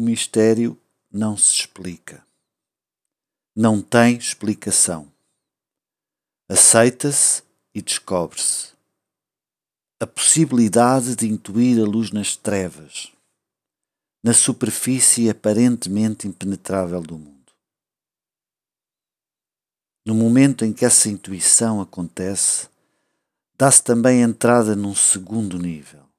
[0.00, 0.80] O mistério
[1.12, 2.26] não se explica.
[3.54, 5.12] Não tem explicação.
[6.48, 7.42] Aceita-se
[7.74, 8.72] e descobre-se.
[10.00, 13.12] A possibilidade de intuir a luz nas trevas,
[14.24, 17.52] na superfície aparentemente impenetrável do mundo.
[20.06, 22.70] No momento em que essa intuição acontece,
[23.58, 26.09] dá-se também entrada num segundo nível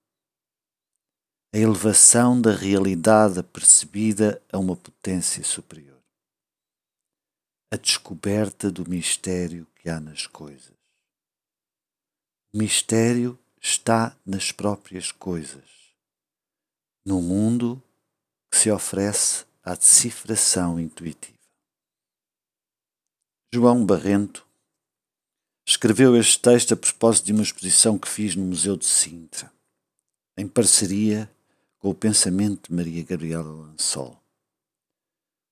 [1.54, 6.02] a elevação da realidade apercebida a uma potência superior,
[7.70, 10.72] a descoberta do mistério que há nas coisas.
[12.54, 15.94] O mistério está nas próprias coisas,
[17.06, 17.84] no mundo
[18.50, 21.38] que se oferece à decifração intuitiva.
[23.54, 24.48] João Barrento
[25.68, 29.52] escreveu este texto a propósito de uma exposição que fiz no Museu de Sintra,
[30.38, 31.30] em parceria
[31.82, 34.16] com o pensamento de Maria Gabriela Lansol.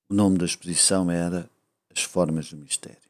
[0.08, 1.50] O nome da exposição era
[1.92, 3.10] As Formas do Mistério.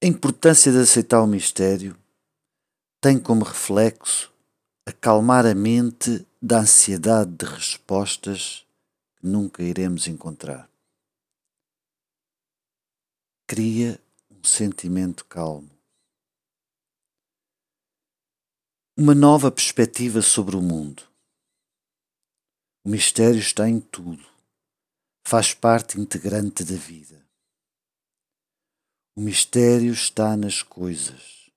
[0.00, 1.96] A importância de aceitar o mistério
[3.00, 4.32] tem como reflexo
[4.86, 8.64] acalmar a mente da ansiedade de respostas
[9.16, 10.70] que nunca iremos encontrar.
[13.48, 15.71] Cria um sentimento calmo.
[18.96, 21.02] Uma nova perspectiva sobre o mundo.
[22.84, 24.24] O mistério está em tudo,
[25.26, 27.26] faz parte integrante da vida.
[29.16, 31.50] O mistério está nas coisas,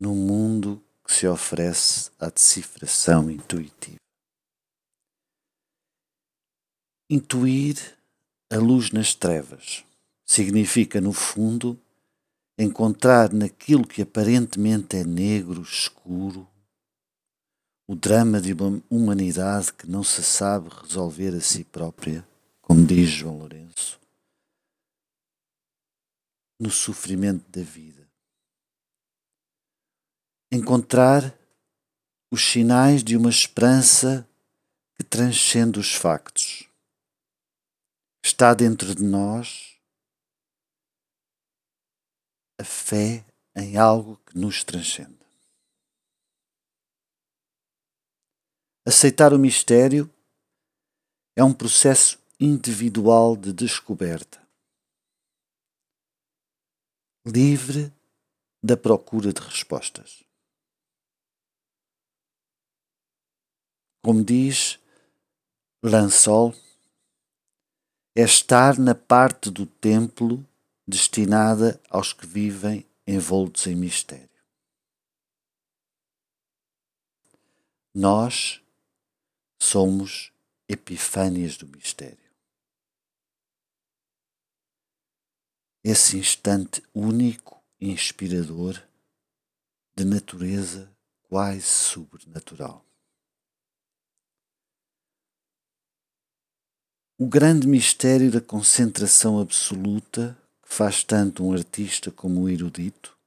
[0.00, 3.98] no mundo que se oferece à decifração intuitiva.
[7.08, 7.98] Intuir
[8.50, 9.84] a luz nas trevas
[10.24, 11.80] significa, no fundo,
[12.62, 16.46] encontrar naquilo que aparentemente é negro, escuro,
[17.88, 22.26] o drama de uma humanidade que não se sabe resolver a si própria,
[22.60, 23.98] como diz João Lourenço,
[26.60, 28.06] no sofrimento da vida.
[30.52, 31.34] Encontrar
[32.30, 34.28] os sinais de uma esperança
[34.96, 36.68] que transcende os factos.
[38.22, 39.69] Está dentro de nós
[42.60, 43.24] a fé
[43.56, 45.18] em algo que nos transcende.
[48.86, 50.12] Aceitar o mistério
[51.34, 54.46] é um processo individual de descoberta,
[57.26, 57.90] livre
[58.62, 60.22] da procura de respostas.
[64.04, 64.78] Como diz
[65.82, 66.54] Lansol,
[68.14, 70.44] é estar na parte do templo
[70.90, 74.28] destinada aos que vivem envoltos em mistério.
[77.94, 78.62] Nós
[79.58, 80.32] somos
[80.68, 82.18] epifânias do mistério.
[85.82, 88.82] Esse instante único e inspirador
[89.96, 92.84] de natureza quase sobrenatural.
[97.16, 100.39] O grande mistério da concentração absoluta
[100.70, 103.18] faz tanto um artista como um erudito,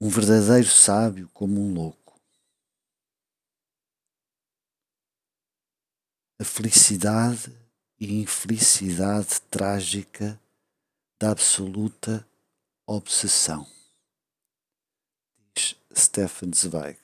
[0.00, 2.18] um verdadeiro sábio como um louco.
[6.40, 7.54] A felicidade
[8.00, 10.40] e infelicidade trágica
[11.20, 12.26] da absoluta
[12.86, 13.70] obsessão,
[15.54, 16.98] diz Stefan Zweig.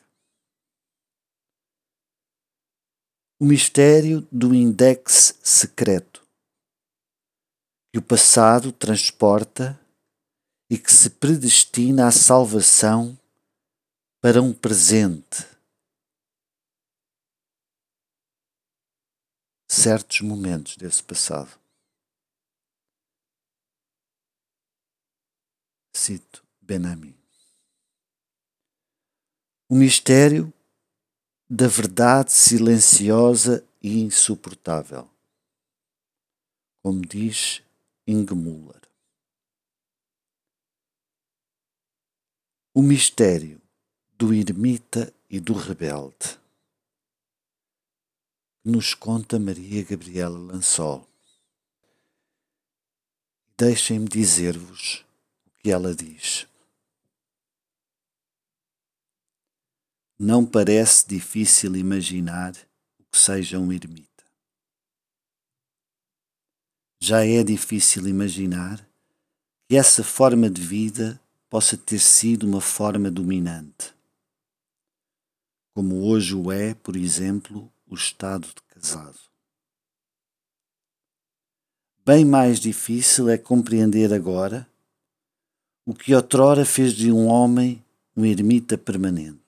[3.39, 6.20] O mistério do index secreto
[7.93, 9.79] que o passado transporta
[10.71, 13.19] e que se predestina à salvação
[14.21, 15.45] para um presente.
[19.69, 21.59] Certos momentos desse passado.
[25.97, 27.19] Cito Benami.
[29.69, 30.53] O mistério
[31.49, 35.11] da verdade silenciosa e insuportável.
[36.83, 37.63] Como diz
[42.75, 43.61] O mistério
[44.17, 46.39] do ermita e do rebelde
[48.65, 51.09] nos conta Maria Gabriela Lansol.
[53.57, 55.05] Deixem-me dizer-vos
[55.47, 56.47] o que ela diz.
[60.19, 62.55] Não parece difícil imaginar
[62.99, 64.10] o que seja um ermita
[67.03, 68.87] já é difícil imaginar
[69.69, 73.95] que essa forma de vida possa ter sido uma forma dominante.
[75.75, 79.19] Como hoje o é, por exemplo, o estado de casado.
[82.05, 84.69] Bem mais difícil é compreender agora
[85.87, 87.83] o que outrora fez de um homem
[88.17, 89.41] um ermita permanente.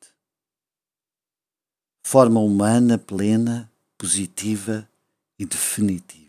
[2.05, 4.89] Forma humana plena, positiva
[5.39, 6.22] e definitiva.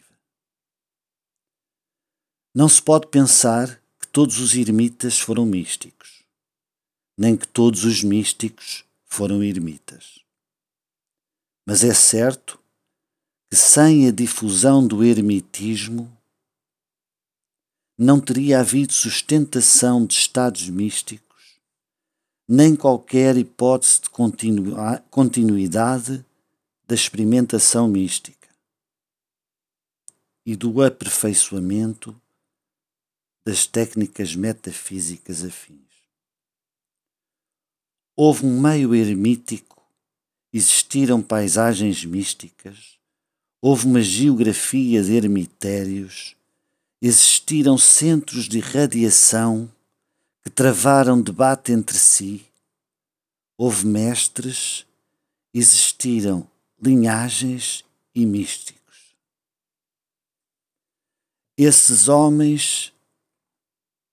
[2.55, 6.23] Não se pode pensar que todos os ermitas foram místicos,
[7.17, 10.19] nem que todos os místicos foram ermitas.
[11.65, 12.59] Mas é certo
[13.49, 16.15] que sem a difusão do ermitismo
[17.97, 21.59] não teria havido sustentação de estados místicos,
[22.47, 24.09] nem qualquer hipótese de
[25.09, 26.23] continuidade
[26.87, 28.47] da experimentação mística
[30.45, 32.15] e do aperfeiçoamento
[33.45, 35.79] das técnicas metafísicas afins.
[38.15, 39.81] Houve um meio ermítico,
[40.51, 42.97] existiram paisagens místicas,
[43.61, 46.35] houve uma geografia de ermitérios
[47.05, 49.69] existiram centros de radiação
[50.41, 52.45] que travaram debate entre si,
[53.57, 54.85] houve mestres,
[55.53, 56.47] existiram
[56.81, 57.83] linhagens
[58.15, 59.17] e místicos.
[61.57, 62.92] Esses homens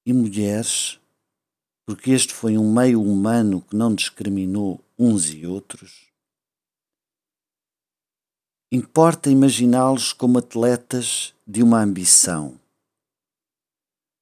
[0.05, 0.99] e mulheres,
[1.87, 6.09] porque este foi um meio humano que não discriminou uns e outros,
[8.73, 12.61] importa imaginá-los como atletas de uma ambição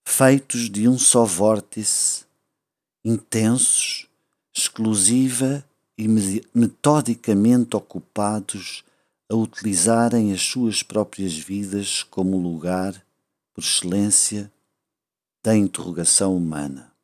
[0.08, 2.24] feitos de um só vórtice,
[3.04, 4.06] intensos,
[4.52, 5.62] exclusiva
[5.98, 6.08] e
[6.54, 8.82] metodicamente ocupados
[9.30, 12.94] a utilizarem as suas próprias vidas como lugar,
[13.52, 14.50] por excelência,
[15.42, 16.94] da interrogação humana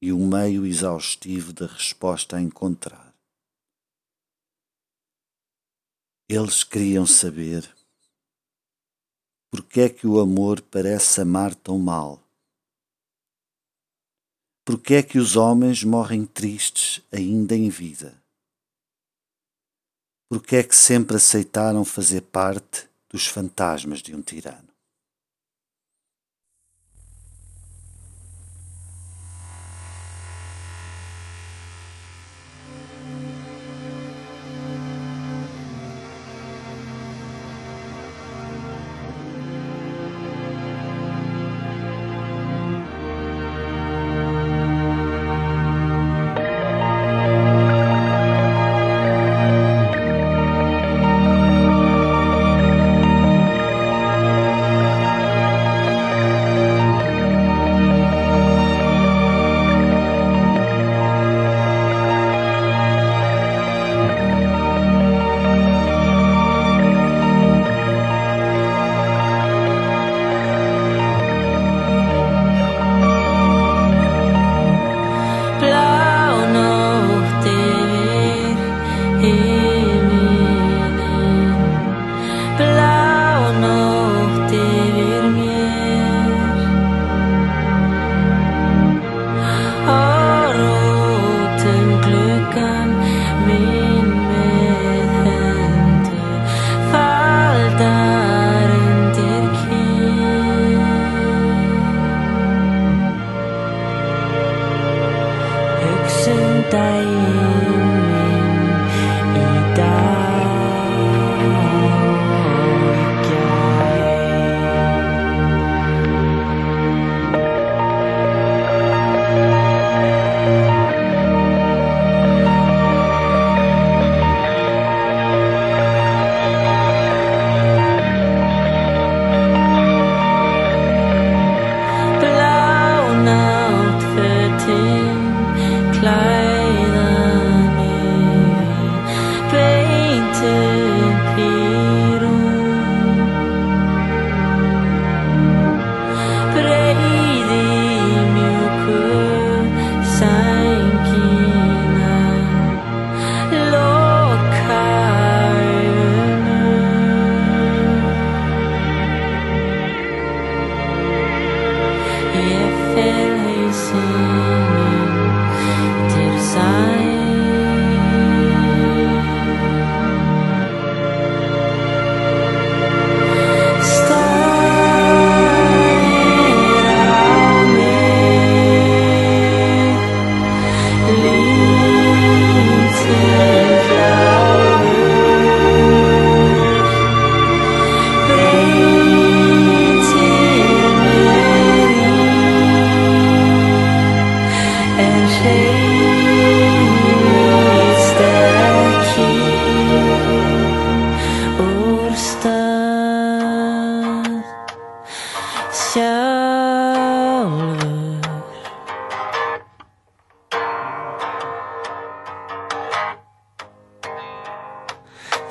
[0.00, 3.14] e o meio exaustivo da resposta a encontrar.
[6.28, 7.74] Eles queriam saber
[9.50, 12.22] por que é que o amor parece amar tão mal?
[14.64, 18.22] Por que é que os homens morrem tristes ainda em vida?
[20.28, 24.68] Por que é que sempre aceitaram fazer parte dos fantasmas de um tirano?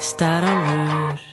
[0.08, 1.27] Estar a ler.